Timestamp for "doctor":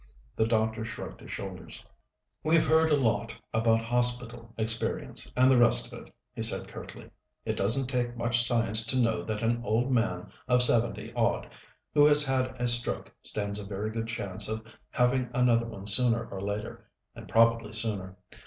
0.47-0.83